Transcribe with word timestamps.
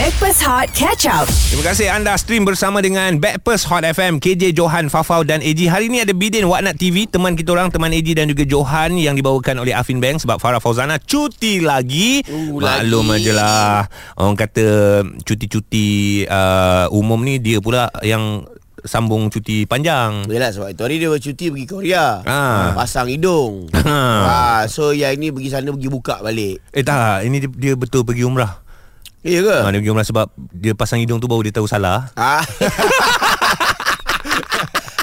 Backpass 0.00 0.40
Hot 0.40 0.72
Catch 0.72 1.04
Up. 1.04 1.28
Terima 1.28 1.60
kasih 1.66 1.92
anda 1.92 2.16
stream 2.16 2.48
bersama 2.48 2.80
dengan 2.80 3.20
Backpast 3.20 3.68
Hot 3.68 3.84
FM 3.84 4.16
KJ 4.16 4.56
Johan 4.56 4.88
Fafau 4.88 5.20
dan 5.20 5.44
AG 5.44 5.60
Hari 5.60 5.92
ini 5.92 6.00
ada 6.00 6.16
Bidin 6.16 6.48
Waknat 6.48 6.80
TV 6.80 7.04
Teman 7.04 7.36
kita 7.36 7.52
orang 7.52 7.68
Teman 7.68 7.92
AG 7.92 8.08
dan 8.08 8.24
juga 8.24 8.48
Johan 8.48 8.96
Yang 8.96 9.20
dibawakan 9.20 9.60
oleh 9.60 9.76
Afin 9.76 10.00
Bank 10.00 10.24
Sebab 10.24 10.40
Farah 10.40 10.56
Fauzana 10.56 10.96
cuti 10.96 11.60
lagi 11.60 12.24
Uh, 12.24 12.56
Maklum 12.56 13.12
lagi. 13.12 13.28
aje 13.28 13.32
lah 13.36 13.84
Orang 14.16 14.40
kata 14.40 14.66
Cuti-cuti 15.20 15.88
uh, 16.24 16.88
Umum 16.90 17.20
ni 17.20 17.36
Dia 17.36 17.60
pula 17.60 17.92
yang 18.00 18.48
Sambung 18.80 19.28
cuti 19.28 19.68
panjang 19.68 20.24
Yelah 20.24 20.48
sebab 20.48 20.72
itu 20.72 20.80
hari 20.80 20.96
dia 20.96 21.12
bercuti 21.12 21.52
pergi 21.52 21.66
Korea 21.68 22.24
Ah. 22.24 22.72
Pasang 22.72 23.12
hidung 23.12 23.68
Ha. 23.76 24.00
ah, 24.24 24.62
So 24.64 24.96
yang 24.96 25.20
ni 25.20 25.28
pergi 25.28 25.52
sana 25.52 25.68
pergi 25.68 25.92
buka 25.92 26.24
balik 26.24 26.64
Eh 26.72 26.80
tak 26.80 27.20
Ini 27.20 27.36
dia, 27.36 27.50
dia 27.52 27.72
betul 27.76 28.00
pergi 28.00 28.24
umrah 28.24 28.64
Ya 29.20 29.44
ke? 29.44 29.52
ha, 29.52 29.68
Dia 29.68 29.80
pergi 29.80 29.92
umrah 29.92 30.06
sebab 30.06 30.32
Dia 30.50 30.72
pasang 30.72 30.96
hidung 30.96 31.20
tu 31.20 31.28
Baru 31.28 31.44
dia 31.44 31.52
tahu 31.52 31.68
salah 31.68 32.08
Ah. 32.16 32.40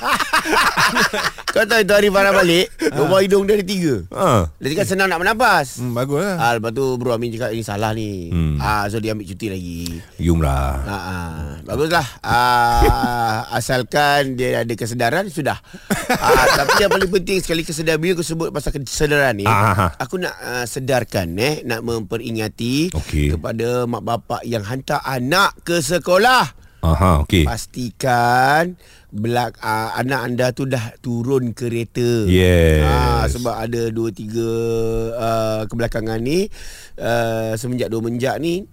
Kau 1.57 1.65
tahu 1.65 1.81
itu 1.81 1.89
hari 1.91 2.09
Farah 2.09 2.29
balik 2.31 2.69
Lubang 2.95 3.17
hidung 3.19 3.43
dia 3.43 3.57
ada 3.57 3.65
tiga 3.65 4.05
ha. 4.11 4.45
Dia 4.55 4.67
cakap 4.71 4.85
senang 4.87 5.07
nak 5.07 5.17
bernafas 5.17 5.81
Hmm, 5.81 5.89
bagus 5.91 6.21
lah. 6.21 6.37
ah, 6.37 6.51
Lepas 6.53 6.69
tu 6.71 6.85
bro 6.95 7.11
Amin 7.11 7.29
cakap 7.29 7.49
Ini 7.49 7.63
salah 7.63 7.91
ni 7.91 8.29
Hmm. 8.29 8.55
ah, 8.57 8.85
So 8.85 8.97
dia 8.97 9.11
ambil 9.11 9.25
cuti 9.25 9.47
lagi 9.47 9.81
Pergi 10.13 10.29
umrah 10.29 10.77
Ah, 10.79 10.93
ah. 10.93 11.33
Baguslah 11.63 12.07
ah, 12.21 13.37
Asalkan 13.51 14.33
dia 14.33 14.61
ada 14.61 14.69
kesedaran 14.71 15.25
Sudah 15.27 15.57
ah, 16.11 16.45
Tapi 16.59 16.77
yang 16.79 16.91
paling 16.91 17.09
penting 17.11 17.39
Sekali 17.39 17.61
kesedaran 17.61 17.97
Bila 17.97 18.13
aku 18.13 18.23
sebut 18.23 18.49
pasal 18.49 18.71
kesedaran 18.75 19.33
ni 19.33 19.45
Ah. 19.45 19.97
Aku 19.97 20.15
nak 20.15 20.37
uh, 20.37 20.63
sedarkan 20.63 21.33
eh, 21.33 21.63
Nak 21.63 21.81
memperingati 21.81 22.93
Okey. 22.93 23.33
Kepada 23.33 23.83
mak 23.83 24.03
bapak 24.03 24.41
Yang 24.43 24.63
hantar 24.67 25.01
anak 25.01 25.57
ke 25.63 25.79
sekolah 25.79 26.66
Aha, 26.87 27.11
okey. 27.27 27.43
Pastikan 27.43 28.79
belak 29.07 29.55
uh, 29.59 29.95
anak 29.95 30.21
anda 30.23 30.45
tu 30.51 30.63
dah 30.63 30.95
turun 30.99 31.51
kereta. 31.51 32.27
Yes. 32.27 32.83
Ah 32.83 33.23
sebab 33.27 33.55
ada 33.55 33.87
dua 33.89 34.11
tiga 34.11 34.49
uh, 35.15 35.61
kebelakangan 35.67 36.19
ni 36.19 36.47
uh, 36.99 37.55
semenjak 37.55 37.87
dua 37.87 38.03
menjak 38.03 38.35
ni 38.39 38.67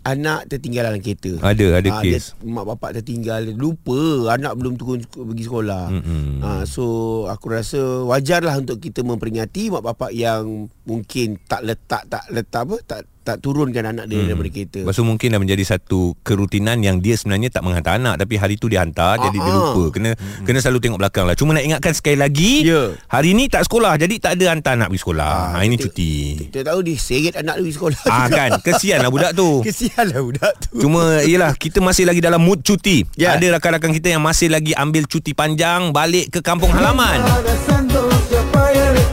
anak 0.00 0.48
tertinggal 0.48 0.88
dalam 0.88 1.04
kereta. 1.04 1.36
Ada, 1.44 1.66
ada 1.76 1.88
Ah, 1.92 2.00
kes. 2.00 2.32
Dia, 2.32 2.48
mak 2.48 2.64
bapak 2.72 2.96
tertinggal 2.96 3.52
lupa 3.52 4.32
anak 4.32 4.56
belum 4.56 4.80
turun 4.80 5.04
pergi 5.04 5.44
sekolah. 5.44 5.84
Mm-mm. 5.92 6.40
Ah 6.40 6.64
so 6.64 6.84
aku 7.28 7.52
rasa 7.52 8.08
wajarlah 8.08 8.56
untuk 8.56 8.80
kita 8.80 9.04
memperingati 9.04 9.68
mak 9.68 9.84
bapak 9.84 10.16
yang 10.16 10.72
mungkin 10.88 11.36
tak 11.44 11.68
letak 11.68 12.08
tak 12.08 12.24
letak 12.32 12.64
apa 12.64 12.76
tak 12.80 13.00
tak 13.30 13.38
turunkan 13.40 13.84
anak 13.86 14.04
dia 14.04 14.26
daripada 14.26 14.50
kereta. 14.50 14.82
Lepas 14.82 14.92
tu 14.92 15.04
mungkin 15.04 15.28
dah 15.28 15.38
menjadi 15.38 15.64
satu 15.64 16.18
kerutinan 16.20 16.80
yang 16.80 16.98
dia 16.98 17.14
sebenarnya 17.14 17.46
tak 17.48 17.62
menghantar 17.62 17.94
anak 17.94 18.18
tapi 18.18 18.34
hari 18.34 18.54
tu 18.54 18.66
dia 18.66 18.82
hantar 18.82 19.16
jadi 19.20 19.36
dia 19.36 19.46
Ah, 19.46 19.54
ah. 19.54 19.62
lupa. 19.70 19.84
Kena 19.90 20.10
kena 20.42 20.58
selalu 20.58 20.78
tengok 20.80 20.98
belakang 20.98 21.24
lah. 21.24 21.34
Cuma 21.34 21.50
nak 21.52 21.62
ingatkan 21.62 21.92
sekali 21.92 22.16
lagi 22.16 22.62
Ya. 22.62 22.90
hari 23.06 23.32
ni 23.32 23.46
tak 23.46 23.62
sekolah 23.62 23.94
jadi 23.94 24.18
tak 24.18 24.34
ada 24.34 24.50
hantar 24.50 24.74
anak 24.74 24.90
pergi 24.90 25.00
sekolah. 25.00 25.34
Ha, 25.52 25.62
ini 25.62 25.74
kita- 25.74 25.84
cuti. 25.86 26.14
Kita 26.44 26.60
tahu 26.64 26.78
dia 26.82 26.96
seret 26.96 27.34
anak 27.36 27.54
dia 27.54 27.62
pergi 27.62 27.76
sekolah. 27.76 28.00
Ah 28.04 28.26
kan 28.26 28.50
kesian 28.60 28.98
lah 28.98 29.10
budak 29.10 29.32
tu. 29.32 29.50
Kesian 29.66 30.04
lah 30.06 30.20
budak 30.20 30.52
tu. 30.60 30.74
Cuma 30.80 31.02
yelah 31.22 31.54
kita 31.54 31.78
masih 31.78 32.02
lagi 32.02 32.18
dalam 32.18 32.40
mood 32.40 32.60
cuti. 32.60 33.06
Ya. 33.14 33.36
Ada 33.36 33.56
rakan-rakan 33.56 33.94
kita 33.94 34.10
yang 34.10 34.20
masih 34.20 34.48
lagi 34.48 34.74
ambil 34.74 35.06
cuti 35.06 35.30
panjang 35.30 35.90
balik 35.90 36.30
ke 36.30 36.40
kampung 36.40 36.70
halaman. 36.70 37.22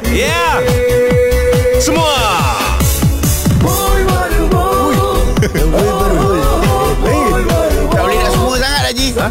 Ya. 0.08 0.26
Yeah. 0.26 0.54
Semua. 1.78 2.47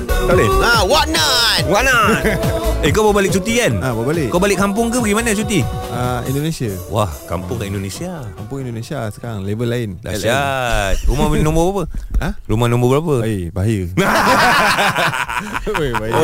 Tak 0.06 0.34
boleh? 0.34 0.48
Ha, 0.62 0.72
what 0.86 1.06
not? 1.10 1.62
Wana. 1.66 1.98
eh 2.84 2.90
kau 2.90 3.06
baru 3.06 3.22
balik 3.22 3.32
cuti 3.34 3.58
kan? 3.58 3.72
Ah, 3.82 3.90
baru 3.94 4.06
balik. 4.10 4.28
Kau 4.30 4.40
balik 4.40 4.58
kampung 4.58 4.86
ke 4.90 4.98
pergi 4.98 5.14
mana 5.14 5.30
cuti? 5.30 5.61
Ah, 5.90 6.20
Indonesia. 6.27 6.70
Wah, 6.89 7.11
kampung 7.27 7.58
kat 7.58 7.67
Indonesia. 7.70 8.22
Kampung 8.34 8.58
Indonesia 8.62 8.98
sekarang 9.11 9.42
level 9.42 9.66
lain. 9.66 9.90
Dahsyat. 10.02 11.02
Rumah 11.06 11.27
nombor 11.39 11.62
berapa? 11.70 11.83
Ha? 12.22 12.28
Rumah 12.46 12.66
nombor 12.66 12.89
berapa? 12.98 13.14
Eh, 13.27 13.50
bahaya. 13.56 13.86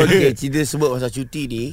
Okey, 0.03 0.31
cerita 0.35 0.59
sebut 0.63 0.95
pasal 0.95 1.11
cuti 1.11 1.41
ni, 1.47 1.63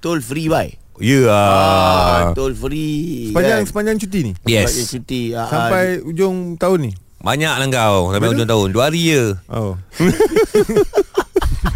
toll 0.00 0.20
free 0.20 0.48
buy. 0.48 0.68
Ya. 1.02 1.26
Ah, 1.26 2.30
Yeah. 2.30 2.38
toll 2.38 2.54
free. 2.54 3.34
Sepanjang 3.34 3.58
kan? 3.60 3.66
sepanjang 3.66 3.96
cuti 3.98 4.18
ni. 4.30 4.32
Sepanjang 4.38 4.62
Yes. 4.70 4.88
cuti. 4.94 5.22
Ah, 5.34 5.48
Sampai 5.50 5.98
ujung 6.06 6.54
tahun 6.54 6.78
ni. 6.86 6.92
Banyak 7.24 7.56
lah 7.56 7.66
kau 7.72 8.12
sampai 8.12 8.28
hujung 8.30 8.44
tahun. 8.46 8.68
Dua 8.70 8.92
hari 8.92 9.00
je. 9.10 9.32
Oh. 9.48 9.74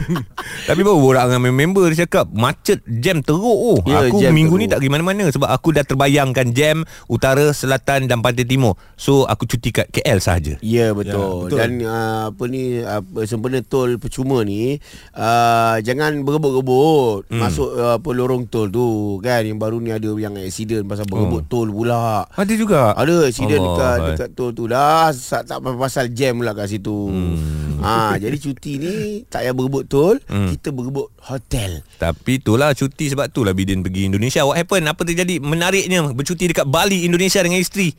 Tapi 0.68 0.80
baru 0.84 0.98
borak 0.98 1.24
dengan 1.28 1.52
member 1.52 1.92
dia 1.92 2.04
cakap 2.04 2.30
macet 2.32 2.80
jam 2.86 3.20
teruk 3.20 3.42
oh. 3.44 3.78
Ya, 3.84 4.08
aku 4.08 4.20
jam 4.20 4.32
minggu 4.34 4.54
teruk. 4.54 4.62
ni 4.62 4.70
tak 4.70 4.78
pergi 4.80 4.92
mana-mana 4.92 5.24
sebab 5.28 5.48
aku 5.48 5.74
dah 5.76 5.84
terbayangkan 5.84 6.52
jam 6.52 6.84
utara, 7.08 7.52
selatan 7.52 8.08
dan 8.08 8.20
pantai 8.24 8.44
timur. 8.44 8.76
So 8.96 9.24
aku 9.28 9.44
cuti 9.48 9.72
kat 9.72 9.88
KL 9.92 10.18
sahaja. 10.20 10.54
Ya 10.64 10.92
betul. 10.92 11.48
Ya, 11.48 11.48
betul. 11.48 11.58
Dan 11.58 11.70
uh, 11.84 12.22
apa 12.32 12.42
ni 12.48 12.62
apa 12.82 13.18
sempena 13.28 13.60
tol 13.64 13.96
percuma 14.00 14.42
ni 14.44 14.78
uh, 15.16 15.76
jangan 15.84 16.24
berebut-rebut 16.24 17.28
hmm. 17.28 17.40
masuk 17.40 17.70
uh, 17.76 17.96
apa 18.00 18.08
lorong 18.12 18.48
tol 18.48 18.68
tu 18.68 19.18
kan 19.20 19.44
yang 19.44 19.60
baru 19.60 19.80
ni 19.80 19.92
ada 19.92 20.10
yang 20.16 20.34
accident 20.40 20.84
pasal 20.88 21.04
berebut 21.08 21.44
tol 21.46 21.68
pula. 21.68 22.24
Ada 22.34 22.52
juga. 22.56 22.92
Ada 22.96 23.28
accident 23.28 23.62
Allah. 23.62 23.76
dekat 23.76 23.98
dekat 24.14 24.30
tol 24.36 24.50
tu 24.52 24.64
dah 24.68 25.10
tak 25.44 25.58
pasal 25.60 26.10
jam 26.12 26.40
pula 26.40 26.52
kat 26.56 26.68
situ. 26.70 27.08
Hmm. 27.08 27.67
Ha 27.80 28.14
jadi 28.22 28.36
cuti 28.36 28.72
ni 28.76 28.94
tak 29.24 29.42
payah 29.42 29.54
berebut 29.54 29.84
tol, 29.86 30.16
Hmm. 30.26 30.50
kita 30.50 30.70
berebut 30.70 31.08
hotel. 31.20 31.82
Tapi 31.96 32.38
itulah 32.38 32.72
cuti 32.72 33.08
sebab 33.08 33.28
itulah 33.28 33.52
Bidin 33.52 33.80
pergi 33.80 34.06
Indonesia. 34.06 34.42
What 34.42 34.56
happened? 34.56 34.86
Apa 34.86 35.02
terjadi? 35.02 35.38
Menariknya 35.38 36.04
bercuti 36.08 36.46
dekat 36.46 36.64
Bali 36.64 37.02
Indonesia 37.02 37.38
dengan 37.38 37.58
isteri. 37.58 37.92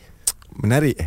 Menarik. 0.55 0.97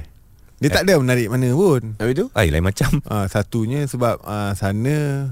Dia 0.56 0.70
tak 0.70 0.86
ada 0.86 0.94
menarik 0.94 1.26
mana 1.26 1.50
pun. 1.50 1.98
Habis 1.98 2.14
tu? 2.14 2.26
Ai 2.32 2.46
lain 2.48 2.62
macam. 2.62 3.02
Ah, 3.10 3.26
satunya 3.26 3.82
sebab 3.84 4.22
ah, 4.22 4.54
sana 4.54 5.26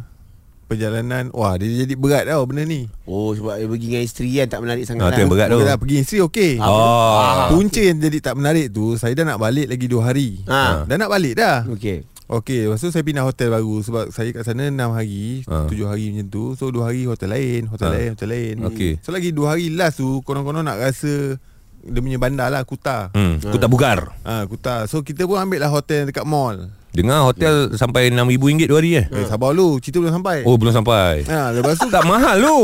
perjalanan 0.66 1.34
wah 1.34 1.58
dia 1.58 1.82
jadi 1.82 1.94
berat 1.94 2.26
tau 2.26 2.46
benda 2.46 2.62
ni. 2.62 2.86
Oh 3.02 3.34
sebab 3.34 3.58
dia 3.58 3.66
pergi 3.66 3.86
dengan 3.90 4.04
isteri 4.04 4.30
kan 4.36 4.46
tak 4.46 4.60
menarik 4.62 4.84
sangat. 4.86 5.02
Ah, 5.02 5.10
tu 5.10 5.18
yang 5.18 5.30
berat 5.30 5.48
tu. 5.50 5.58
Lah 5.60 5.76
pergi 5.78 5.96
isteri 5.98 6.18
okey. 6.22 6.52
Oh. 6.58 7.50
Punca 7.50 7.78
yang 7.80 7.98
jadi 7.98 8.18
tak 8.20 8.34
menarik 8.38 8.70
tu 8.70 8.94
Saya 8.94 9.14
dah 9.14 9.24
nak 9.24 9.38
balik 9.38 9.66
lagi 9.66 9.86
2 9.86 9.98
hari 10.00 10.30
Ha. 10.46 10.86
Dah 10.86 10.94
nak 10.94 11.10
balik 11.10 11.34
dah 11.34 11.66
Okey. 11.66 12.06
Okey 12.30 12.64
Lepas 12.64 12.78
tu 12.78 12.88
saya 12.88 13.02
pindah 13.02 13.22
hotel 13.22 13.50
baru 13.50 13.82
Sebab 13.82 14.04
saya 14.08 14.30
kat 14.30 14.42
sana 14.42 14.66
6 14.66 14.78
hari 14.92 15.42
Ha. 15.44 15.66
7 15.66 15.74
hari 15.84 16.04
macam 16.10 16.26
tu 16.28 16.44
So 16.54 16.70
2 16.70 16.78
hari 16.80 17.02
hotel 17.04 17.26
lain 17.28 17.66
Hotel 17.66 17.86
Ha. 17.86 17.92
lain 17.92 18.08
Hotel 18.14 18.28
lain 18.28 18.54
Okey. 18.64 18.92
So 19.00 19.10
lagi 19.10 19.30
2 19.30 19.42
hari 19.44 19.66
last 19.68 19.98
tu 19.98 20.22
Konon-konon 20.22 20.62
nak 20.62 20.78
rasa 20.78 21.34
Dia 21.80 21.98
punya 21.98 22.16
bandar 22.16 22.48
lah 22.48 22.62
Kuta 22.62 23.10
Hmm, 23.10 23.42
Kuta 23.42 23.66
Bugar. 23.66 24.14
ha, 24.22 24.46
Kuta 24.46 24.86
So 24.86 25.02
kita 25.02 25.26
pun 25.26 25.36
ambil 25.36 25.58
lah 25.58 25.68
hotel 25.68 26.06
dekat 26.06 26.22
mall 26.22 26.70
Dengar 26.90 27.22
hotel 27.24 27.74
sampai 27.74 28.10
RM6,000 28.10 28.66
dua 28.66 28.78
hari 28.78 28.90
eh? 28.96 29.06
Eh 29.08 29.26
sabar 29.26 29.50
dulu 29.50 29.78
Cerita 29.78 29.98
belum 29.98 30.14
sampai 30.16 30.42
Oh 30.42 30.54
belum 30.54 30.70
sampai. 30.72 31.22
ha, 31.24 31.50
Lepas 31.50 31.76
tu 31.76 31.86
Tak 31.86 32.02
mahal 32.04 32.38
tu. 32.38 32.58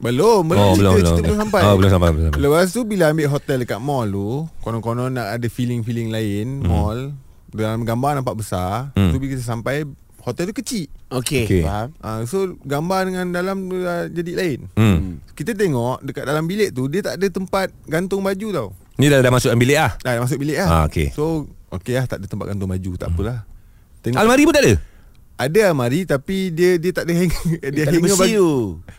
Belum 0.00 0.40
Belum 0.42 0.60
Oh 0.62 0.72
cerita, 0.72 0.80
belum 0.82 0.96
cerita 1.06 1.20
belum 1.22 1.38
sampai 1.38 1.60
Oh 1.60 1.74
belum 1.76 1.90
sampai 1.90 2.08
belum 2.08 2.24
sampai. 2.26 2.40
Lepas 2.40 2.66
tu 2.70 2.80
bila 2.82 3.04
ambil 3.06 3.28
hotel 3.28 3.56
dekat 3.60 3.76
mall 3.78 4.08
tu 4.08 4.28
Konon-konon 4.58 5.12
nak 5.12 5.28
ada 5.30 5.46
feeling-feeling 5.46 6.08
lain 6.08 6.60
Mall 6.62 7.12
Dalam 7.50 7.82
gambar 7.82 8.18
nampak 8.18 8.36
besar 8.36 8.90
Hmm. 8.92 9.10
Tu 9.10 9.16
bila 9.16 9.30
kita 9.32 9.42
sampai 9.42 9.84
Hotel 10.20 10.46
tu 10.46 10.54
kecil 10.54 10.84
Okey. 11.08 11.44
Okey. 11.44 11.62
Faham? 11.62 11.88
uh, 11.96 12.20
So 12.24 12.54
gambar 12.60 13.08
dengan 13.08 13.26
dalam 13.30 13.66
tu 13.66 13.78
dah 13.78 14.04
jadi 14.06 14.32
lain 14.34 14.58
Hmm. 14.72 15.24
Kita 15.32 15.52
tengok 15.52 16.02
dekat 16.02 16.24
dalam 16.24 16.44
bilik 16.44 16.70
tu 16.70 16.86
Dia 16.86 17.00
tak 17.02 17.16
ada 17.16 17.26
tempat 17.26 17.72
gantung 17.84 18.20
baju 18.20 18.48
tau 18.50 18.68
Ni 18.96 19.08
dah 19.08 19.18
dah 19.18 19.32
masuk 19.32 19.48
dalam 19.48 19.58
bilik 19.58 19.78
ah. 19.78 19.96
Dah 19.96 20.20
masuk 20.20 20.36
bilik 20.38 20.56
lah 20.56 20.68
Ah, 20.68 20.82
okey. 20.84 21.08
So 21.10 21.48
okey 21.72 21.94
lah 21.94 22.04
tak 22.04 22.20
ada 22.20 22.26
tempat 22.26 22.46
gantung 22.46 22.68
baju 22.68 22.90
Tak 22.94 23.08
apalah 23.08 23.48
Tengok 24.00 24.16
Almari 24.16 24.44
pun 24.44 24.52
tak 24.52 24.64
ada. 24.64 24.74
Ada 25.40 25.72
almari 25.72 26.04
tapi 26.04 26.52
dia 26.52 26.76
dia 26.76 26.92
tak 26.92 27.08
ada 27.08 27.16
hanger 27.16 27.44
dia 27.72 27.82
ada 27.88 27.96
hanger 27.96 28.12
besi 28.12 28.30
tu. 28.36 28.52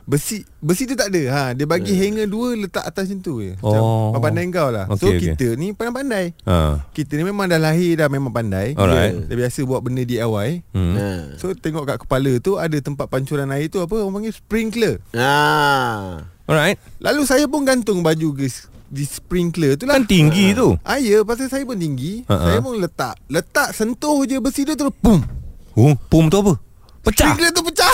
Besi 0.09 0.37
besi 0.57 0.83
tu 0.89 0.97
tak 0.97 1.13
ada. 1.13 1.21
Ha 1.29 1.43
dia 1.53 1.69
bagi 1.69 1.93
hanger 1.93 2.25
dua 2.25 2.57
letak 2.57 2.81
atas 2.81 3.13
macam 3.13 3.19
tu 3.21 3.33
je. 3.45 3.53
Oh. 3.61 4.09
Macam 4.09 4.25
pandai 4.25 4.49
kau 4.49 4.73
lah. 4.73 4.89
Okey, 4.89 4.97
so 4.97 5.05
okey. 5.13 5.21
kita 5.21 5.47
ni 5.53 5.77
pandai-pandai. 5.77 6.33
Ha. 6.49 6.81
Kita 6.97 7.13
ni 7.13 7.23
memang 7.29 7.45
dah 7.45 7.61
lahir 7.61 7.93
dah 7.93 8.09
memang 8.09 8.33
pandai. 8.33 8.73
Alright. 8.73 9.29
Dia 9.29 9.37
biasa 9.37 9.59
buat 9.69 9.85
benda 9.85 10.01
DIY. 10.01 10.49
Hmm. 10.73 10.93
Ha. 10.97 11.07
So 11.37 11.53
tengok 11.53 11.85
kat 11.85 11.97
kepala 12.09 12.31
tu 12.41 12.57
ada 12.57 12.77
tempat 12.81 13.05
pancuran 13.05 13.53
air 13.53 13.69
tu 13.69 13.77
apa 13.77 13.93
orang 14.01 14.25
panggil 14.25 14.33
sprinkler. 14.33 14.97
Ha. 15.13 16.25
Alright. 16.49 16.81
Lalu 17.05 17.21
saya 17.29 17.45
pun 17.45 17.69
gantung 17.69 18.01
baju 18.01 18.33
ke 18.33 18.49
di 18.91 19.05
sprinkler 19.05 19.77
tu 19.77 19.85
lah. 19.85 20.01
Kan 20.01 20.09
tinggi 20.09 20.57
tu. 20.57 20.73
Ah 20.81 20.97
ya, 20.97 21.21
pasal 21.23 21.47
saya 21.47 21.63
pun 21.63 21.79
tinggi. 21.79 22.27
Ha, 22.27 22.33
ha. 22.33 22.45
Saya 22.49 22.59
pun 22.59 22.75
letak. 22.81 23.15
Letak 23.29 23.77
sentuh 23.77 24.25
je 24.27 24.41
besi 24.43 24.65
dia 24.67 24.73
terus 24.73 24.91
pum. 24.99 25.40
Oh, 25.75 25.95
pum 26.11 26.27
tu 26.27 26.37
apa? 26.43 26.59
Pecah. 27.01 27.33
Sprinkler 27.33 27.51
tu 27.55 27.61
pecah. 27.65 27.93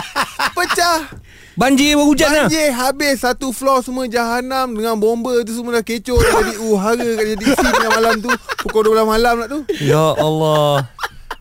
pecah. 0.58 0.98
Banjir 1.58 1.98
berhujan 1.98 2.30
lah. 2.30 2.46
Banjir 2.46 2.70
habis 2.70 3.26
satu 3.26 3.50
floor 3.50 3.82
semua 3.82 4.06
jahanam 4.06 4.70
dengan 4.72 4.94
bomba 4.94 5.34
tu 5.42 5.50
semua 5.50 5.74
dah 5.74 5.84
kecoh 5.84 6.16
dah 6.16 6.32
jadi 6.46 6.54
uhara 6.62 7.08
kat 7.18 7.26
jadi 7.34 7.44
dengan 7.58 7.90
malam 7.98 8.14
tu 8.22 8.30
pukul 8.62 8.94
12 8.94 9.02
malam 9.04 9.34
lah 9.42 9.48
tu. 9.50 9.60
Ya 9.82 10.14
Allah. 10.14 10.86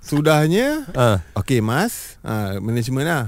Sudahnya 0.02 0.88
Ah. 0.96 1.20
Okey 1.36 1.60
mas 1.60 2.16
ha, 2.24 2.56
Management 2.64 3.08
lah 3.12 3.24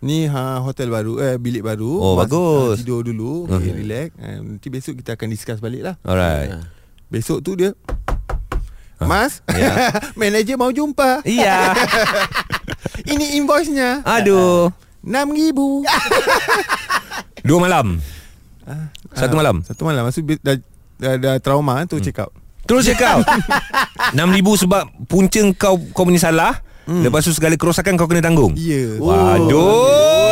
Ni 0.00 0.30
ha, 0.30 0.64
hotel 0.64 0.88
baru 0.88 1.20
eh 1.20 1.36
bilik 1.36 1.60
baru. 1.60 1.92
Oh, 2.00 2.14
bagus. 2.16 2.80
Ha, 2.80 2.80
tidur 2.80 3.04
dulu, 3.04 3.44
okay, 3.52 3.76
relax. 3.76 4.16
Ha, 4.16 4.40
nanti 4.40 4.72
besok 4.72 4.96
kita 4.96 5.12
akan 5.12 5.28
discuss 5.28 5.60
balik 5.60 5.84
lah. 5.84 6.00
Alright. 6.08 6.56
Besok 7.12 7.44
tu 7.44 7.52
dia 7.52 7.76
Mas, 9.00 9.40
Ya. 9.48 9.96
manager 10.20 10.56
mau 10.60 10.68
jumpa. 10.68 11.24
Iya. 11.24 11.72
Ini 13.12 13.40
invoice-nya. 13.40 14.04
Aduh. 14.04 14.68
RM6,000. 15.00 15.58
Dua 17.48 17.58
malam. 17.58 17.96
Satu 19.16 19.34
malam. 19.40 19.64
Satu 19.64 19.82
malam. 19.88 20.04
Maksud 20.04 20.22
dah, 20.44 20.56
dah, 21.00 21.14
dah 21.16 21.34
trauma 21.40 21.80
tu 21.88 21.96
hmm. 21.96 22.04
check 22.04 22.20
out. 22.20 22.32
Terus 22.68 22.86
je 22.86 22.94
kau 22.94 23.24
6,000 24.14 24.62
sebab 24.62 24.82
punca 25.10 25.42
kau 25.58 25.74
kau 25.90 26.06
punya 26.06 26.22
salah 26.22 26.62
hmm. 26.86 27.02
Lepas 27.02 27.26
tu 27.26 27.34
segala 27.34 27.58
kerosakan 27.58 27.98
kau 27.98 28.06
kena 28.06 28.22
tanggung 28.22 28.54
Ya. 28.54 28.94
Yeah. 28.94 29.02
Waduh 29.02 30.30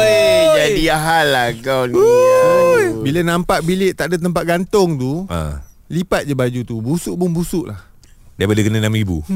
jadi 0.69 0.95
hal 0.95 1.27
lah 1.33 1.49
kau 1.59 1.83
ni. 1.89 1.97
Aduh. 1.97 3.03
Bila 3.03 3.21
nampak 3.25 3.65
bilik 3.65 3.97
tak 3.97 4.13
ada 4.13 4.17
tempat 4.21 4.43
gantung 4.45 4.99
tu, 4.99 5.25
ha. 5.31 5.63
lipat 5.89 6.29
je 6.29 6.35
baju 6.37 6.61
tu. 6.67 6.77
Busuk 6.83 7.15
pun 7.17 7.31
busuk 7.33 7.65
lah. 7.71 7.88
Daripada 8.39 8.61
kena 8.63 8.79
6,000 8.81 9.23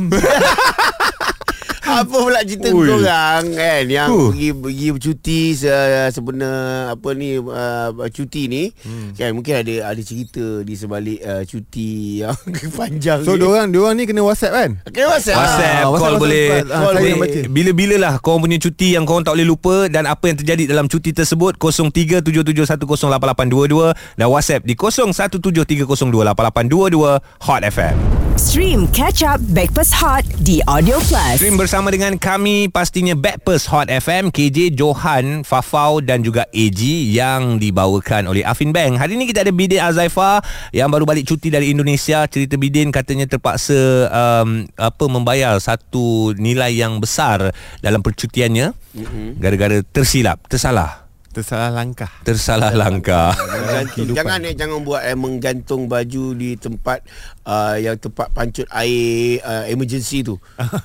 Apa 1.84 2.16
pula 2.16 2.40
cerita 2.40 2.72
Ui. 2.72 2.88
korang 2.88 3.52
kan 3.52 3.82
yang 3.84 4.08
Huh. 4.08 4.30
pergi 4.30 4.48
pergi 4.54 4.90
bercuti 4.90 5.52
se, 5.52 5.68
sebenar 6.08 6.90
apa 6.90 7.08
ni 7.12 7.36
uh, 7.36 7.90
cuti 8.08 8.46
ni 8.46 8.72
hmm. 8.72 9.12
kan 9.12 9.28
mungkin 9.32 9.56
ada 9.56 9.92
ada 9.92 10.00
cerita 10.00 10.62
di 10.62 10.72
sebalik 10.72 11.20
uh, 11.20 11.42
cuti 11.42 12.22
yang 12.22 12.32
panjang 12.78 13.20
So 13.20 13.30
ni. 13.30 13.38
diorang 13.38 13.68
diorang 13.68 13.94
ni 13.94 14.04
kena 14.04 14.22
WhatsApp 14.22 14.52
kan? 14.54 14.70
Okay, 14.84 15.04
WhatsApp. 15.04 15.36
WhatsApp, 15.36 15.74
Ah, 15.74 15.82
call 15.82 15.92
WhatsApp, 15.92 16.18
boleh 16.18 16.48
WhatsApp. 16.48 16.70
Ah, 16.70 16.80
Call 16.80 16.94
boleh. 16.96 17.12
baca. 17.18 17.38
Bila-bila 17.50 17.94
lah 17.98 18.12
Korang 18.16 18.40
punya 18.40 18.56
cuti 18.56 18.88
Yang 18.94 19.04
korang 19.04 19.22
tak 19.22 19.32
boleh 19.34 19.46
lupa 19.46 19.74
Dan 19.84 20.02
apa 20.06 20.24
yang 20.24 20.36
terjadi 20.38 20.62
Dalam 20.64 20.86
cuti 20.86 21.10
tersebut 21.10 21.58
0377108822 21.58 24.16
Dan 24.16 24.26
WhatsApp 24.28 24.62
di 24.62 24.72
0173028822 24.72 27.20
Hot 27.42 27.62
FM 27.62 27.96
Stream 28.40 28.88
Catch 28.88 29.20
Up 29.28 29.44
Backpass 29.52 29.92
Hot 30.00 30.24
di 30.40 30.64
Audio 30.64 30.96
Plus. 31.04 31.36
Stream 31.36 31.60
bersama 31.60 31.92
dengan 31.92 32.16
kami 32.16 32.64
Pastinya 32.72 33.12
Backpers 33.12 33.68
Hot 33.68 33.92
FM 33.92 34.32
KJ 34.32 34.72
Johan 34.72 35.44
Fafau 35.44 36.00
dan 36.00 36.24
juga 36.24 36.48
AG 36.48 36.80
Yang 37.12 37.60
dibawakan 37.60 38.32
oleh 38.32 38.40
Afin 38.40 38.72
Bank 38.72 38.96
Hari 38.96 39.20
ini 39.20 39.28
kita 39.28 39.44
ada 39.44 39.52
Bidin 39.52 39.84
Azaifa 39.84 40.40
Yang 40.72 40.88
baru 40.88 41.04
balik 41.04 41.24
cuti 41.28 41.52
dari 41.52 41.76
Indonesia 41.76 42.24
Cerita 42.24 42.56
Bidin 42.56 42.88
katanya 42.88 43.28
terpaksa 43.28 44.08
um, 44.08 44.64
apa 44.80 45.04
Membayar 45.12 45.60
satu 45.60 46.32
nilai 46.32 46.72
yang 46.72 47.04
besar 47.04 47.52
Dalam 47.84 48.00
percutiannya 48.00 48.72
mm-hmm. 48.72 49.26
Gara-gara 49.44 49.84
tersilap 49.92 50.40
Tersalah 50.48 51.01
Tersalah 51.32 51.72
langkah. 51.72 52.12
Tersalah 52.28 52.76
langkah 52.76 53.32
Gantung. 53.72 54.12
Jangan 54.12 54.44
eh 54.44 54.52
jangan 54.52 54.84
buat 54.84 55.00
eh, 55.00 55.16
menggantung 55.16 55.88
baju 55.88 56.36
di 56.36 56.60
tempat 56.60 57.00
uh, 57.48 57.80
yang 57.80 57.96
tempat 57.96 58.28
pancut 58.36 58.68
air 58.68 59.40
uh, 59.40 59.64
emergency 59.72 60.20
tu. 60.20 60.36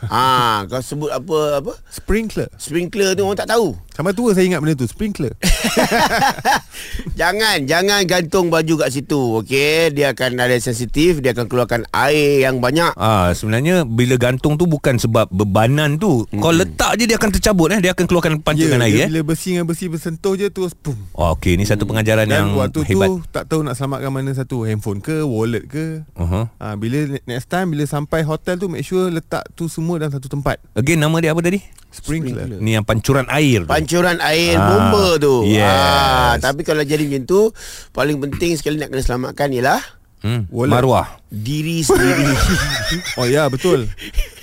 ha, 0.07 0.63
kau 0.71 0.79
sebut 0.79 1.11
apa 1.11 1.59
apa? 1.59 1.75
Sprinkler. 1.91 2.47
Sprinkler 2.55 3.11
tu 3.11 3.27
orang 3.27 3.35
tak 3.35 3.51
tahu. 3.51 3.75
Sama 3.91 4.15
tua 4.15 4.31
saya 4.31 4.47
ingat 4.47 4.63
benda 4.63 4.79
tu, 4.79 4.87
sprinkler. 4.87 5.35
jangan 7.19 7.63
jangan 7.65 8.01
gantung 8.05 8.47
baju 8.47 8.73
kat 8.85 8.89
situ. 8.93 9.41
Okey, 9.43 9.93
dia 9.93 10.13
akan 10.13 10.37
ada 10.39 10.55
sensitif, 10.57 11.19
dia 11.19 11.33
akan 11.33 11.45
keluarkan 11.49 11.81
air 11.93 12.45
yang 12.45 12.61
banyak. 12.61 12.93
Ah 12.97 13.31
sebenarnya 13.33 13.83
bila 13.83 14.15
gantung 14.17 14.55
tu 14.55 14.65
bukan 14.65 14.97
sebab 14.97 15.29
bebanan 15.31 15.97
tu. 15.97 16.23
Mm-hmm. 16.27 16.41
Kau 16.41 16.53
letak 16.53 16.91
je 16.99 17.05
dia 17.09 17.17
akan 17.17 17.31
tercabut 17.33 17.69
eh, 17.73 17.79
dia 17.81 17.91
akan 17.93 18.05
keluarkan 18.05 18.33
panca 18.41 18.63
dengan 18.63 18.85
dia 18.85 18.89
air 18.89 18.99
eh. 19.05 19.09
Bila 19.11 19.33
besi 19.33 19.57
dengan 19.57 19.67
besi 19.67 19.85
bersentuh 19.91 20.33
je 20.37 20.47
terus 20.49 20.73
pum. 20.77 20.95
Oh, 21.17 21.33
okey, 21.37 21.57
ni 21.57 21.65
satu 21.65 21.83
pengajaran 21.89 22.29
Dan 22.29 22.33
yang 22.33 22.47
waktu 22.57 22.85
hebat. 22.87 23.07
tu 23.09 23.13
tak 23.29 23.43
tahu 23.49 23.61
nak 23.65 23.75
selamatkan 23.75 24.11
mana 24.13 24.31
satu, 24.33 24.63
handphone 24.63 24.99
ke, 25.01 25.23
wallet 25.25 25.65
ke. 25.67 26.05
Uh-huh. 26.13 26.45
Ha, 26.59 26.75
bila 26.75 27.19
next 27.25 27.49
time 27.49 27.73
bila 27.73 27.83
sampai 27.85 28.23
hotel 28.23 28.57
tu 28.57 28.67
make 28.69 28.85
sure 28.85 29.09
letak 29.09 29.43
tu 29.53 29.67
semua 29.67 29.99
dalam 30.01 30.13
satu 30.13 30.29
tempat. 30.29 30.61
Again 30.77 31.01
nama 31.01 31.17
dia 31.19 31.31
apa 31.33 31.41
tadi? 31.41 31.59
Sprinkler. 31.97 32.47
Ni 32.57 32.73
yang 32.73 32.81
pancuran 32.81 33.25
air 33.27 33.65
tu. 33.65 33.69
Pancuran 33.69 34.17
air 34.19 34.53
Ah, 34.53 34.65
bomba 34.67 35.17
tu. 35.17 35.41
yes. 35.43 35.65
Ah, 35.65 36.33
tapi 36.37 36.61
kalau 36.61 36.81
jadi 36.81 37.01
macam 37.01 37.25
tu, 37.25 37.41
paling 37.91 38.17
penting 38.19 38.53
sekali 38.53 38.77
nak 38.77 38.89
kena 38.89 39.01
selamatkan 39.01 39.49
ialah 39.49 39.81
hmm. 40.21 40.47
Wallet. 40.49 40.73
Marwah. 40.73 41.07
diri 41.27 41.81
sendiri. 41.81 42.29
Oh 43.19 43.25
ya 43.25 43.45
betul. 43.47 43.89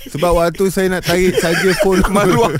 Sebab 0.05 0.37
waktu 0.37 0.69
saya 0.69 0.85
nak 0.87 1.01
tarik 1.01 1.33
saja 1.35 1.71
phone 1.79 2.03
Marwah. 2.13 2.53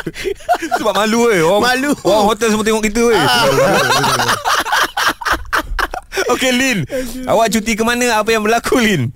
Sebab 0.74 0.94
malu 0.95 1.30
eh. 1.30 1.39
Orang, 1.39 1.62
Malu. 1.62 1.92
Orang 2.01 2.25
hotel 2.27 2.50
semua 2.50 2.63
tengok 2.63 2.83
kita 2.83 3.03
eh. 3.12 3.21
Okey 6.27 6.51
Lin. 6.51 6.77
Awak 7.25 7.47
cuti 7.51 7.75
ke 7.75 7.83
mana? 7.83 8.18
Apa 8.18 8.31
yang 8.31 8.42
berlaku 8.42 8.80
Lin? 8.80 9.12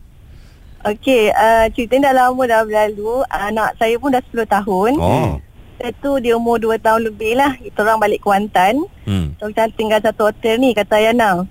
Okey, 0.80 1.28
uh, 1.30 1.68
cerita 1.74 1.98
ni 1.98 2.06
dah 2.06 2.16
lama 2.16 2.40
dah 2.46 2.64
berlalu. 2.64 3.20
Anak 3.28 3.76
saya 3.76 3.96
pun 3.98 4.14
dah 4.14 4.24
10 4.26 4.48
tahun. 4.48 4.92
Oh. 4.96 5.36
Saya 5.80 5.96
tu 6.04 6.20
dia 6.20 6.36
umur 6.36 6.60
2 6.60 6.76
tahun 6.84 7.08
lebih 7.08 7.40
lah. 7.40 7.56
Kita 7.56 7.88
orang 7.88 8.04
balik 8.04 8.20
Kuantan. 8.20 8.84
Hmm. 9.08 9.32
So 9.40 9.48
kita 9.48 9.72
tinggal 9.80 10.04
satu 10.04 10.28
hotel 10.28 10.60
ni 10.60 10.76
kata 10.76 11.00
Ayana. 11.00 11.48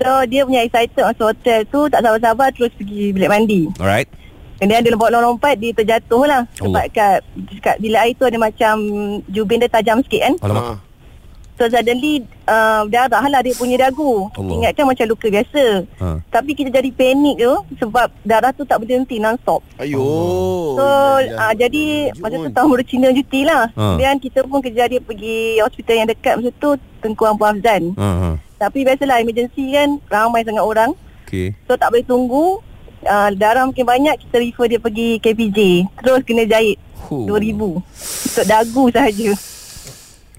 So 0.00 0.08
dia 0.24 0.48
punya 0.48 0.64
excited 0.64 0.96
masuk 0.96 1.36
hotel 1.36 1.68
tu 1.68 1.84
tak 1.92 2.00
sabar-sabar 2.00 2.48
terus 2.56 2.72
pergi 2.72 3.12
bilik 3.12 3.28
mandi. 3.28 3.68
Alright. 3.76 4.08
Kemudian 4.56 4.82
dia 4.82 4.90
lompat-lompat 4.96 5.54
dia 5.60 5.76
terjatuh 5.76 6.24
lah. 6.24 6.42
Sebab 6.56 6.80
Allah. 6.80 6.90
kat, 6.90 7.18
kat 7.60 7.76
bilik 7.78 8.00
air 8.00 8.14
tu 8.16 8.24
ada 8.24 8.38
macam 8.40 8.74
jubin 9.28 9.60
dia 9.60 9.68
tajam 9.68 10.00
sikit 10.00 10.20
kan. 10.24 10.34
Alamak. 10.48 10.87
So 11.58 11.66
suddenly 11.66 12.22
uh, 12.46 12.86
darah 12.86 13.18
lah 13.20 13.42
dia 13.42 13.50
punya 13.52 13.74
dagu. 13.80 14.30
Allah. 14.30 14.52
Ingatkan 14.54 14.86
macam 14.86 15.04
luka 15.04 15.26
biasa. 15.26 15.82
Ha. 15.98 16.22
Tapi 16.30 16.54
kita 16.54 16.70
jadi 16.70 16.86
panik 16.88 17.36
tu 17.36 17.52
sebab 17.76 18.14
darah 18.22 18.54
tu 18.54 18.62
tak 18.62 18.78
berhenti 18.78 19.18
non-stop. 19.18 19.66
Ayo. 19.76 19.98
So 20.74 20.86
Ya, 21.18 21.34
uh, 21.34 21.52
jadi 21.52 22.14
Jun. 22.14 22.22
masa 22.22 22.36
tu 22.38 22.50
tahun 22.54 22.68
baru 22.70 22.84
Cina 22.86 23.08
cuti 23.10 23.40
lah. 23.42 23.66
Ha. 23.68 23.82
Kemudian 23.90 24.16
kita 24.16 24.38
pun 24.44 24.62
kerja 24.62 24.86
dia 24.86 25.02
pergi 25.02 25.58
hospital 25.58 25.94
yang 25.96 26.08
dekat 26.08 26.34
masa 26.38 26.50
tu 26.54 26.70
Tengku 26.98 27.26
Ampu 27.26 27.42
Afzan. 27.42 27.90
Ha, 27.94 28.08
ha. 28.08 28.28
Tapi 28.56 28.82
biasalah 28.82 29.18
emergency 29.18 29.70
kan 29.70 29.98
ramai 30.06 30.46
sangat 30.46 30.62
orang. 30.62 30.90
Okey. 31.26 31.58
So 31.66 31.74
tak 31.74 31.90
boleh 31.90 32.06
tunggu. 32.06 32.62
Uh, 32.98 33.30
darah 33.34 33.62
makin 33.62 33.82
banyak 33.82 34.14
kita 34.20 34.38
refer 34.38 34.66
dia 34.68 34.78
pergi 34.78 35.18
KPJ. 35.18 35.58
Terus 35.98 36.22
kena 36.22 36.46
jahit 36.46 36.78
Huh. 36.98 37.24
2000 37.24 37.78
untuk 37.80 38.44
dagu 38.44 38.84
sahaja. 38.90 39.30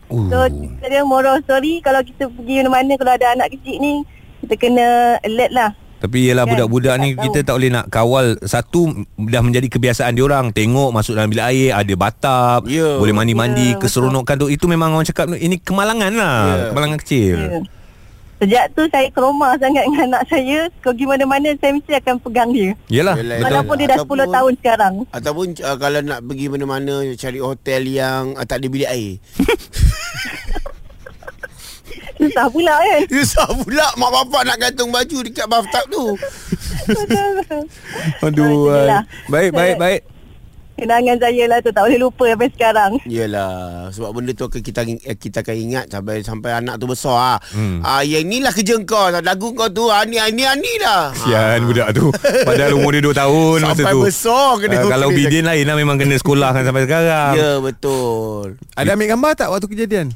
Uh. 0.09 0.25
So 0.27 0.37
kita 0.49 0.85
dia 0.85 1.01
moral 1.01 1.39
story 1.41 1.79
kalau 1.79 2.01
kita 2.01 2.27
pergi 2.27 2.59
mana-mana 2.59 2.97
kalau 2.97 3.13
ada 3.13 3.27
anak 3.31 3.53
kecil 3.53 3.77
ni 3.77 3.93
kita 4.39 4.53
kena 4.55 4.87
alert 5.19 5.51
lah. 5.51 5.71
Tapi 5.99 6.31
ialah 6.31 6.47
Kan? 6.47 6.51
budak-budak 6.55 6.95
ni 6.95 7.09
Tak 7.11 7.23
kita 7.27 7.37
tahu. 7.37 7.43
tak 7.43 7.55
boleh 7.59 7.71
nak 7.75 7.85
kawal 7.91 8.25
Satu 8.39 8.81
dah 9.19 9.43
menjadi 9.43 9.67
kebiasaan 9.67 10.15
diorang 10.15 10.47
Tengok 10.47 10.95
masuk 10.95 11.11
dalam 11.11 11.27
bilik 11.27 11.43
air 11.43 11.75
Ada 11.75 11.91
batap 11.99 12.71
Ya. 12.71 12.95
Boleh 12.95 13.11
mandi-mandi 13.11 13.75
Ya, 13.75 13.79
Keseronokan 13.83 14.39
tu 14.39 14.47
Itu 14.47 14.71
memang 14.71 14.95
orang 14.95 15.03
cakap 15.03 15.27
Ini 15.27 15.59
kemalangan 15.59 16.15
lah 16.15 16.39
Ya. 16.47 16.63
Kemalangan 16.71 16.97
kecil 17.03 17.35
Ya. 17.35 17.59
Sejak 18.39 18.71
tu 18.71 18.87
saya 18.87 19.11
trauma 19.11 19.51
sangat 19.59 19.83
dengan 19.83 20.15
anak 20.15 20.23
saya. 20.31 20.71
Kalau 20.79 20.95
pergi 20.95 21.05
mana-mana 21.11 21.51
saya 21.59 21.75
mesti 21.75 21.91
akan 21.91 22.15
pegang 22.23 22.49
dia. 22.55 22.71
Yelah 22.87 23.19
Yelah, 23.19 23.35
betul. 23.35 23.45
Walaupun 23.51 23.75
dia 23.75 23.87
dah 23.91 23.97
Ataupun- 23.99 24.23
10 24.23 24.35
tahun 24.39 24.53
sekarang. 24.63 24.93
Ataupun 25.11 25.45
uh, 25.59 25.75
kalau 25.75 25.99
nak 25.99 26.19
pergi 26.23 26.45
mana-mana 26.47 26.93
cari 27.19 27.39
hotel 27.43 27.81
yang 27.91 28.23
uh, 28.39 28.45
tak 28.47 28.63
ada 28.63 28.67
bilik 28.71 28.87
air. 28.87 29.19
Susah 32.19 32.47
pula 32.51 32.75
kan. 32.79 33.01
Susah 33.15 33.47
pula 33.59 33.87
mak 33.95 34.11
bapak 34.11 34.41
nak 34.47 34.57
gantung 34.59 34.91
baju 34.91 35.17
dekat 35.23 35.47
bathtub 35.47 35.85
tu. 35.91 36.03
Aduh. 38.23 38.71
Baik 39.27 39.51
baik 39.51 39.75
baik 39.75 40.01
Kenangan 40.79 41.17
saya 41.19 41.43
lah 41.45 41.57
tu 41.59 41.69
tak 41.69 41.83
boleh 41.83 41.99
lupa 41.99 42.25
sampai 42.25 42.49
sekarang. 42.49 42.91
Yalah 43.03 43.91
Sebab 43.91 44.09
benda 44.11 44.31
tu 44.31 44.43
akan 44.43 44.59
kita 44.59 44.81
eh, 44.85 45.13
kita 45.13 45.43
akan 45.43 45.55
ingat 45.55 45.85
sampai 45.87 46.21
sampai 46.21 46.51
anak 46.55 46.75
tu 46.75 46.87
besar 46.87 47.17
ah. 47.35 47.37
Hmm. 47.51 47.83
Ah 47.83 47.99
yang 48.01 48.23
inilah 48.23 48.49
kerja 48.49 48.79
kau 48.81 49.11
lagu 49.11 49.51
kau 49.51 49.67
tu 49.67 49.87
ah 49.87 50.03
ni 50.03 50.17
ni 50.31 50.43
ni 50.45 50.73
dah. 50.77 51.11
Sian 51.13 51.63
budak 51.63 51.91
tu 51.91 52.07
Padahal 52.45 52.73
umur 52.73 52.91
dia 52.91 53.01
2 53.01 53.11
tahun 53.13 53.57
masa 53.61 53.71
Sampai 53.75 53.91
tu 53.91 53.99
besar 54.01 54.49
kena 54.57 54.75
Ah, 54.79 54.87
Kalau 54.87 55.09
bidin 55.11 55.43
lain 55.43 55.63
lah 55.63 55.75
Memang 55.75 55.97
kena 55.97 56.15
sekolah 56.15 56.49
kan 56.51 56.63
sampai 56.63 56.83
sekarang 56.85 57.31
Ya 57.35 57.51
betul. 57.59 58.55
Ada 58.73 58.95
ambil 58.95 59.07
gambar 59.09 59.31
tak 59.35 59.47
waktu 59.49 59.67
kejadian? 59.67 60.07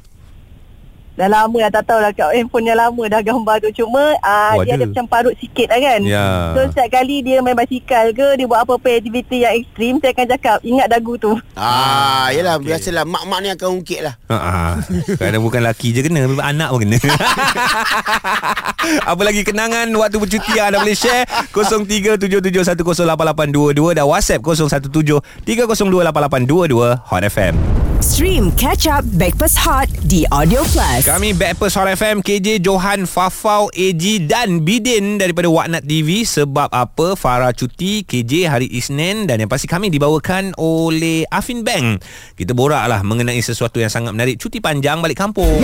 Dah 1.14 1.30
lama 1.30 1.56
dah 1.60 1.72
tak 1.72 1.84
tahu 1.86 1.98
lah 1.98 2.10
kat 2.10 2.26
handphone 2.32 2.64
yang 2.64 2.74
lama 2.74 3.02
dah 3.06 3.20
gambar 3.20 3.56
tu 3.62 3.70
Cuma 3.76 4.18
uh, 4.18 4.52
Oh, 4.58 4.62
dia 4.62 4.74
ada. 4.74 4.82
ada 4.82 4.90
macam 4.90 5.06
parut 5.06 5.34
sikit 5.38 5.70
lah 5.70 5.78
kan 5.78 6.00
Ya. 6.02 6.52
So 6.52 6.58
setiap 6.68 6.88
kali 6.92 7.22
dia 7.22 7.38
main 7.38 7.54
basikal 7.54 8.10
ke 8.10 8.34
Dia 8.34 8.44
buat 8.44 8.60
apa-apa 8.60 8.98
aktiviti 8.98 9.40
yang 9.40 9.54
ekstrim 9.54 10.02
Saya 10.02 10.10
akan 10.10 10.26
cakap 10.28 10.56
ingat 10.60 10.86
dagu 10.90 11.14
tu 11.14 11.32
Ah, 11.54 12.34
yelah 12.34 12.58
okay. 12.58 12.74
biasalah 12.74 13.06
mak-mak 13.06 13.38
ni 13.40 13.48
akan 13.48 13.68
ungkit 13.78 14.00
lah. 14.02 14.14
Ha 14.26 14.34
ah. 14.34 14.74
Kadang 15.14 15.40
bukan 15.40 15.62
laki 15.62 15.90
je 15.90 16.02
kena 16.02 16.26
Anak 16.42 16.68
pun 16.74 16.82
kena 16.82 16.98
Apa 19.10 19.22
lagi 19.22 19.46
kenangan 19.46 19.86
Waktu 19.94 20.18
bercuti 20.18 20.58
Anda 20.58 20.82
boleh 20.82 20.98
share 20.98 21.24
0377108822 21.54 23.94
Dan 23.94 24.04
WhatsApp 24.04 24.42
0173028822 24.42 27.06
Hot 27.06 27.22
FM 27.22 27.83
Stream 28.02 28.50
Catch 28.58 28.90
Up 28.90 29.06
Backpass 29.14 29.54
Hot 29.60 29.86
di 30.08 30.26
Audio 30.32 30.66
Plus. 30.66 31.06
Kami 31.06 31.30
Backpers 31.36 31.76
Hot 31.78 31.86
FM 31.86 32.24
KJ 32.24 32.58
Johan 32.64 33.06
Fafau 33.06 33.70
AG 33.70 34.02
dan 34.26 34.64
Bidin 34.64 35.20
Daripada 35.20 35.46
Waknat 35.46 35.86
TV 35.86 36.26
Sebab 36.26 36.72
apa? 36.72 37.14
Farah 37.14 37.52
cuti 37.54 38.02
KJ 38.02 38.48
hari 38.50 38.66
Isnin 38.72 39.28
Dan 39.28 39.44
yang 39.44 39.50
pasti 39.52 39.70
kami 39.70 39.92
dibawakan 39.92 40.56
oleh 40.58 41.28
Afin 41.30 41.62
Bank. 41.62 42.02
Kita 42.34 42.56
borak 42.56 42.88
lah 42.88 43.04
Mengenai 43.04 43.38
sesuatu 43.38 43.78
yang 43.78 43.92
sangat 43.92 44.16
menarik. 44.16 44.40
Cuti 44.40 44.58
panjang 44.58 44.98
balik 44.98 45.20
kampung 45.20 45.60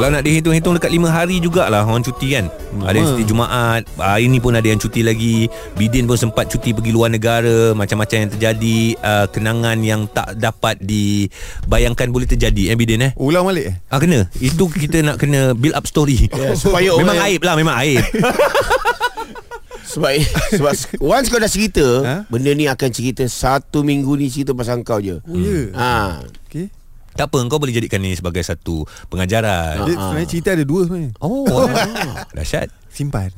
Kalau 0.00 0.16
nak 0.16 0.24
dihitung-hitung 0.24 0.80
dekat 0.80 0.96
5 0.96 1.12
hari 1.12 1.44
jugalah 1.44 1.84
orang 1.84 2.00
cuti 2.00 2.32
kan. 2.32 2.48
Ada 2.80 2.96
yang 2.96 3.08
cuti 3.12 3.24
Jumaat, 3.28 3.84
hari 4.00 4.32
ni 4.32 4.40
pun 4.40 4.56
ada 4.56 4.64
yang 4.64 4.80
cuti 4.80 5.04
lagi. 5.04 5.44
Bidin 5.76 6.08
pun 6.08 6.16
sempat 6.16 6.48
cuti 6.48 6.72
pergi 6.72 6.88
luar 6.88 7.12
negara, 7.12 7.76
macam-macam 7.76 8.24
yang 8.24 8.30
terjadi, 8.32 8.96
uh, 8.96 9.28
kenangan 9.28 9.76
yang 9.84 10.08
tak 10.08 10.40
dapat 10.40 10.80
dibayangkan 10.80 12.08
boleh 12.08 12.24
terjadi 12.24 12.72
eh 12.72 12.76
Bidin 12.80 13.12
eh. 13.12 13.12
Ulang 13.20 13.44
balik 13.44 13.68
eh? 13.68 13.74
Ah 13.92 14.00
kena. 14.00 14.24
Itu 14.40 14.72
kita 14.72 15.04
nak 15.04 15.20
kena 15.20 15.52
build 15.52 15.76
up 15.76 15.84
story. 15.84 16.16
Ya, 16.40 16.56
supaya 16.56 16.96
memang 16.96 17.20
aib 17.28 17.44
lah, 17.44 17.52
memang 17.52 17.76
aib. 17.84 18.00
Sebab 19.90 20.16
sebab 20.54 20.72
once 21.02 21.28
kau 21.28 21.42
dah 21.42 21.50
cerita, 21.50 21.82
Ha? 22.06 22.14
benda 22.30 22.54
ni 22.56 22.70
akan 22.70 22.88
cerita 22.88 23.26
satu 23.28 23.84
minggu 23.84 24.16
ni 24.16 24.32
cerita 24.32 24.56
pasal 24.56 24.80
kau 24.80 25.02
je. 25.02 25.20
Oh 25.28 25.36
ya 25.36 25.74
Ha. 25.76 25.90
Okay 26.48 26.79
tak 27.12 27.26
apa, 27.26 27.38
kau 27.46 27.58
boleh 27.58 27.72
jadikan 27.72 27.98
ni 27.98 28.12
sebagai 28.12 28.40
satu 28.40 28.82
pengajaran. 29.06 29.84
Dia 29.84 29.94
sebenarnya 29.94 30.28
cerita 30.28 30.48
ada 30.52 30.64
dua 30.64 30.86
sebenarnya 30.86 31.12
Oh, 31.18 31.44
dahsyat. 32.36 32.70
Simpan 32.90 33.30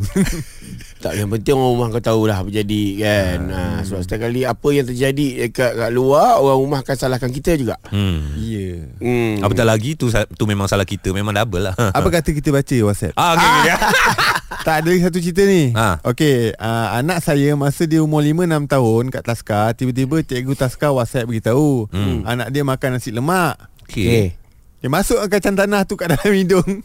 Tak 1.05 1.13
yang 1.13 1.29
penting 1.29 1.53
orang 1.53 1.69
rumah 1.69 1.87
kau 1.91 2.01
tahulah 2.01 2.41
apa 2.41 2.49
jadi 2.49 2.83
kan. 2.97 3.39
Ha. 3.53 3.61
sebab 3.85 4.01
setiap 4.01 4.25
kali 4.25 4.49
apa 4.49 4.69
yang 4.73 4.87
terjadi 4.89 5.27
dekat 5.45 5.77
kat 5.77 5.91
luar 5.91 6.41
orang 6.41 6.57
rumah 6.57 6.79
akan 6.81 6.97
salahkan 6.97 7.29
kita 7.29 7.61
juga. 7.61 7.77
Hmm. 7.93 8.33
Ya 8.35 8.81
Hmm. 8.97 9.45
Apatah 9.45 9.69
lagi 9.69 9.93
tu 9.93 10.09
tu 10.09 10.45
memang 10.47 10.65
salah 10.65 10.89
kita, 10.89 11.13
memang 11.13 11.37
double 11.37 11.69
lah. 11.69 11.75
Apa 11.77 12.09
kata 12.09 12.33
kita 12.33 12.49
baca 12.49 12.77
WhatsApp 12.87 13.13
Ah, 13.13 13.37
okay, 13.37 13.49
okay. 13.61 13.77
Tak 14.63 14.83
ada 14.83 14.89
lagi 14.89 15.03
satu 15.03 15.19
cerita 15.19 15.43
ni 15.43 15.75
Ha. 15.75 15.99
Okey 16.07 16.55
uh, 16.55 16.89
Anak 16.95 17.19
saya 17.19 17.55
Masa 17.55 17.83
dia 17.83 17.99
umur 17.99 18.23
5-6 18.23 18.71
tahun 18.71 19.03
Kat 19.11 19.23
Taska 19.27 19.61
Tiba-tiba 19.75 20.23
cikgu 20.23 20.55
Taska 20.55 20.95
WhatsApp 20.95 21.27
beritahu 21.27 21.91
Hmm. 21.91 22.23
Anak 22.23 22.55
dia 22.55 22.63
makan 22.63 22.97
nasi 22.97 23.11
lemak 23.11 23.59
okay. 23.83 24.39
Dia 24.79 24.89
masuk 24.89 25.19
kacang 25.27 25.59
tanah 25.59 25.83
tu 25.83 25.99
Kat 25.99 26.15
dalam 26.15 26.31
hidung 26.31 26.83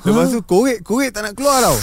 Lepas 0.00 0.30
tu 0.30 0.40
korek-korek 0.40 1.10
tak 1.10 1.26
nak 1.26 1.34
keluar 1.34 1.60
tau 1.60 1.76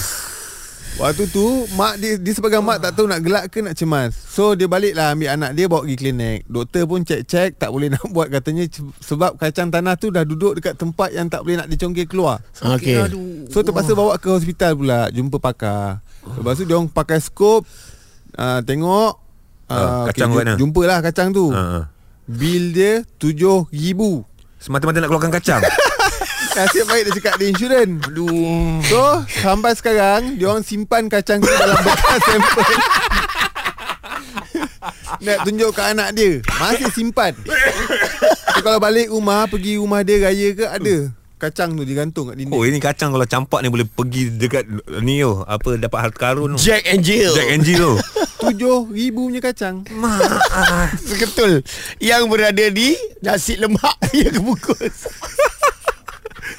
Waktu 0.96 1.28
tu 1.28 1.46
Mak 1.70 1.94
dia 1.96 2.16
Dia 2.16 2.32
sebagai 2.32 2.58
mak 2.58 2.80
tak 2.80 2.92
tahu 2.92 3.06
nak 3.06 3.20
gelak 3.20 3.44
ke 3.46 3.60
nak 3.60 3.72
cemas. 3.72 4.10
So 4.12 4.52
dia 4.52 4.66
balik 4.66 4.92
lah 4.92 5.12
Ambil 5.12 5.30
anak 5.30 5.50
dia 5.52 5.64
bawa 5.66 5.84
pergi 5.84 5.96
klinik. 5.96 6.38
Doktor 6.44 6.82
pun 6.84 7.00
cek-cek 7.00 7.56
Tak 7.56 7.70
boleh 7.70 7.88
nak 7.94 8.04
buat. 8.08 8.26
Katanya 8.26 8.66
sebab 8.98 9.36
kacang 9.36 9.68
tanah 9.68 9.94
tu 9.94 10.08
Dah 10.08 10.24
duduk 10.24 10.56
dekat 10.56 10.74
tempat 10.74 11.12
Yang 11.12 11.26
tak 11.30 11.40
boleh 11.42 11.56
nak 11.56 11.68
dicongkir 11.68 12.04
keluar. 12.04 12.42
Okey. 12.58 12.98
So 13.48 13.60
terpaksa 13.60 13.92
bawa 13.92 14.16
ke 14.16 14.28
hospital 14.28 14.74
pula. 14.74 15.06
Jumpa 15.08 15.36
pakar. 15.36 16.02
Lepas 16.20 16.56
tu 16.56 16.64
dia 16.64 16.74
orang 16.74 16.86
pakai 16.86 17.18
skop 17.18 17.62
uh, 18.34 18.60
Tengok 18.60 19.30
Ah, 19.70 20.02
kacang 20.10 20.34
kat 20.34 20.42
mana? 20.42 20.54
Jumpa 20.58 20.82
lah 20.82 20.98
kacang 20.98 21.30
tu. 21.30 21.46
Ha, 21.54 21.62
ha. 21.62 21.80
Bil 22.26 22.74
dia 22.74 23.06
RM7,000 23.22 24.02
Semata-mata 24.58 24.98
nak 24.98 25.08
keluarkan 25.08 25.30
kacang. 25.30 25.62
Nasib 26.50 26.84
baik 26.90 27.02
dia 27.06 27.12
cakap 27.22 27.34
dia 27.38 27.46
insurans 27.54 28.02
Aduh 28.10 28.82
So 28.86 29.22
sampai 29.30 29.72
sekarang 29.78 30.34
Dia 30.34 30.50
orang 30.50 30.66
simpan 30.66 31.06
kacang 31.06 31.38
tu 31.38 31.50
Dalam 31.50 31.78
bekas 31.78 32.20
sampel 32.28 32.70
Nak 35.20 35.38
tunjuk 35.46 35.70
ke 35.70 35.82
anak 35.84 36.08
dia 36.16 36.42
Masih 36.58 36.90
simpan 36.90 37.32
so, 37.38 38.60
Kalau 38.66 38.82
balik 38.82 39.14
rumah 39.14 39.46
Pergi 39.46 39.78
rumah 39.78 40.02
dia 40.02 40.26
raya 40.26 40.48
ke 40.56 40.64
Ada 40.66 40.96
Kacang 41.40 41.72
tu 41.72 41.88
digantung 41.88 42.28
kat 42.28 42.36
dinding 42.36 42.52
Oh 42.52 42.68
ini 42.68 42.76
kacang 42.76 43.16
kalau 43.16 43.24
campak 43.24 43.64
ni 43.64 43.72
boleh 43.72 43.88
pergi 43.88 44.28
dekat 44.28 44.68
ni 45.00 45.24
yo 45.24 45.40
apa 45.48 45.80
dapat 45.80 45.98
harta 46.04 46.18
karun 46.20 46.52
tu. 46.52 46.60
Jack 46.60 46.84
and 46.84 47.00
Jill. 47.00 47.32
Jack 47.32 47.48
and 47.48 47.64
Jill 47.64 47.80
tu. 47.80 47.92
Tujuh 48.44 48.92
ribu 48.92 49.32
punya 49.32 49.40
kacang 49.40 49.80
Betul. 51.16 51.64
Yang 51.96 52.22
berada 52.28 52.64
di 52.68 52.92
nasi 53.24 53.56
lemak 53.56 53.96
yang 54.20 54.36
kebungkus. 54.36 55.08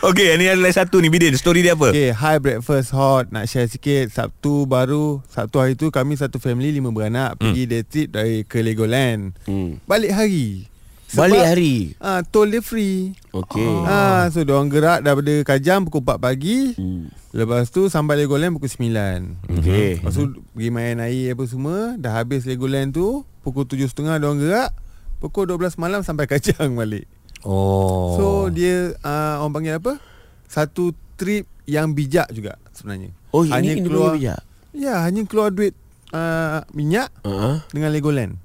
Okey, 0.01 0.33
ni 0.41 0.49
ada 0.49 0.57
lagi 0.57 0.73
satu 0.73 0.97
ni 0.97 1.13
Bidin. 1.13 1.37
Story 1.37 1.61
dia 1.61 1.77
apa? 1.77 1.93
Okay 1.93 2.09
Hi 2.09 2.41
breakfast 2.41 2.89
hot 2.89 3.29
Nak 3.29 3.45
share 3.45 3.69
sikit 3.69 4.09
Sabtu 4.09 4.65
baru 4.65 5.21
Sabtu 5.29 5.61
hari 5.61 5.77
tu 5.77 5.93
Kami 5.93 6.17
satu 6.17 6.41
family 6.41 6.73
Lima 6.73 6.89
beranak 6.89 7.37
Pergi 7.37 7.69
day 7.69 7.85
trip 7.85 8.09
Dari 8.09 8.41
ke 8.41 8.65
Legoland 8.65 9.37
Hmm. 9.45 9.77
Balik 9.85 10.09
hari 10.09 10.65
Balik 11.11 11.43
hari. 11.43 11.75
Ah, 11.99 12.23
Tol 12.25 12.49
dia 12.49 12.63
free 12.63 13.13
Okey. 13.29 13.67
Ah, 13.85 14.25
so 14.31 14.41
diorang 14.41 14.71
gerak 14.73 15.03
daripada 15.03 15.43
Kajang 15.43 15.83
pukul 15.83 16.01
4 16.01 16.17
pagi. 16.17 16.71
Hmm. 16.79 17.11
Lepas 17.31 17.67
tu 17.67 17.91
sampai 17.91 18.15
Legoland 18.15 18.55
pukul 18.55 18.71
9. 18.71 19.51
Okey. 19.59 19.99
Lepas 19.99 20.15
tu 20.15 20.39
pergi 20.55 20.71
main 20.71 20.97
air 20.97 21.35
apa 21.35 21.43
semua, 21.43 21.99
dah 21.99 22.15
habis 22.15 22.47
Legoland 22.47 22.95
tu 22.95 23.27
pukul 23.43 23.67
7.30 23.67 24.17
diorang 24.17 24.39
gerak. 24.39 24.71
Pukul 25.19 25.51
12 25.51 25.75
malam 25.75 25.99
sampai 25.99 26.31
Kajang 26.31 26.73
balik. 26.73 27.11
Oh. 27.43 28.15
So 28.15 28.25
dia 28.47 28.93
uh, 28.97 29.41
orang 29.41 29.53
panggil 29.53 29.73
apa? 29.77 29.97
Satu 30.45 30.91
trip 31.15 31.45
yang 31.63 31.91
bijak 31.91 32.29
juga 32.29 32.57
sebenarnya. 32.71 33.13
Oh, 33.31 33.41
ini 33.41 33.79
kena 33.79 33.97
bagi 34.11 34.25
bijak. 34.25 34.39
Ya, 34.71 35.03
hanya 35.03 35.21
keluar 35.25 35.51
duit 35.51 35.75
uh, 36.11 36.63
minyak 36.71 37.11
Ha. 37.23 37.67
dengan 37.69 37.91
Legoland. 37.91 38.35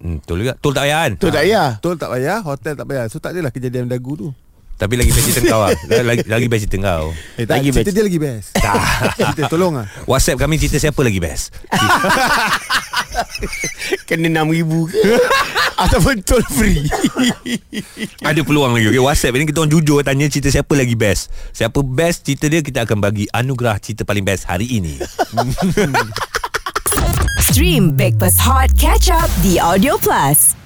Hmm, 0.00 0.18
betul 0.18 0.42
juga. 0.42 0.56
Tol 0.56 0.72
tak 0.72 0.88
payah 0.88 0.98
kan? 1.04 1.12
Tu 1.14 1.28
tak 1.28 1.42
payah. 1.44 1.70
Tol 1.78 1.94
tak 1.94 2.10
payah, 2.10 2.38
hotel 2.40 2.72
tak 2.72 2.86
payah. 2.88 3.04
So 3.06 3.20
tak 3.20 3.36
adalah 3.36 3.52
kejadian 3.52 3.86
dagu 3.86 4.16
tu. 4.16 4.28
Tapi 4.80 4.96
lagi 4.96 5.12
best 5.12 5.28
cerita 5.28 5.52
kau 5.52 5.60
lah. 5.60 5.76
Lagi, 6.08 6.24
lagi 6.24 6.48
best 6.48 6.64
cerita 6.64 6.78
kau. 6.80 7.12
Eh, 7.36 7.44
tak, 7.44 7.60
Lagi 7.60 7.68
cerita 7.68 7.84
best. 7.84 7.92
dia 7.92 8.04
lagi 8.08 8.16
best. 8.18 8.48
cerita 9.20 9.42
tolong 9.52 9.74
ah. 9.76 9.86
WhatsApp 10.08 10.40
kami 10.40 10.56
cerita 10.56 10.80
siapa 10.80 10.96
lagi 11.04 11.20
best? 11.20 11.52
Kena 14.08 14.44
RM6,000 14.44 14.70
ke? 14.90 15.14
Ataupun 15.88 16.14
tol 16.20 16.44
free. 16.52 16.84
Ada 18.28 18.44
peluang 18.44 18.76
lagi. 18.76 18.92
Okay, 18.92 19.00
WhatsApp 19.00 19.40
ni 19.40 19.48
kita 19.48 19.64
orang 19.64 19.72
jujur 19.72 20.04
tanya 20.04 20.28
cerita 20.28 20.52
siapa 20.52 20.76
lagi 20.76 20.92
best. 20.92 21.32
Siapa 21.56 21.80
best 21.80 22.28
cerita 22.28 22.52
dia 22.52 22.60
kita 22.60 22.84
akan 22.84 23.00
bagi 23.00 23.24
anugerah 23.32 23.80
cerita 23.80 24.04
paling 24.04 24.22
best 24.22 24.44
hari 24.44 24.68
ini. 24.68 25.00
Stream 27.40 27.96
Backpass 27.96 28.36
Hot 28.44 28.76
Catch 28.76 29.08
Up 29.08 29.32
di 29.40 29.56
Audio 29.56 29.96
Plus. 29.96 30.59